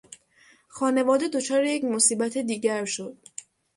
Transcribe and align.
خانواده 0.67 1.27
دچار 1.27 1.63
یک 1.63 1.83
مصیبت 1.83 2.37
دیگر 2.37 2.85
شد. 2.85 3.17